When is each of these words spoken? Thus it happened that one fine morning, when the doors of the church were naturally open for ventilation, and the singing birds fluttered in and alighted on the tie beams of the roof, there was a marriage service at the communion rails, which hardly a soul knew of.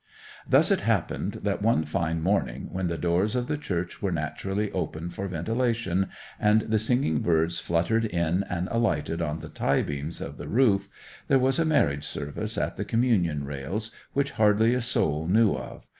Thus 0.49 0.71
it 0.71 0.79
happened 0.79 1.41
that 1.43 1.61
one 1.61 1.85
fine 1.85 2.23
morning, 2.23 2.69
when 2.71 2.87
the 2.87 2.97
doors 2.97 3.35
of 3.35 3.45
the 3.45 3.55
church 3.55 4.01
were 4.01 4.11
naturally 4.11 4.71
open 4.71 5.11
for 5.11 5.27
ventilation, 5.27 6.07
and 6.39 6.61
the 6.61 6.79
singing 6.79 7.19
birds 7.19 7.59
fluttered 7.59 8.05
in 8.05 8.43
and 8.49 8.67
alighted 8.71 9.21
on 9.21 9.41
the 9.41 9.49
tie 9.49 9.83
beams 9.83 10.19
of 10.19 10.37
the 10.37 10.47
roof, 10.47 10.89
there 11.27 11.37
was 11.37 11.59
a 11.59 11.65
marriage 11.65 12.05
service 12.07 12.57
at 12.57 12.77
the 12.77 12.83
communion 12.83 13.43
rails, 13.43 13.91
which 14.13 14.31
hardly 14.31 14.73
a 14.73 14.81
soul 14.81 15.27
knew 15.27 15.53
of. 15.55 15.85